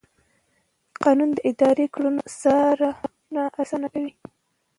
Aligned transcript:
قانون 1.03 1.29
د 1.33 1.39
اداري 1.49 1.85
کړنو 1.93 2.21
څارنه 2.39 3.43
اسانه 3.61 3.87
کوي. 3.93 4.13